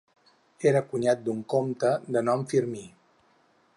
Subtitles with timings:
[0.69, 2.83] Era cunyat d'un comte de nom Firmí.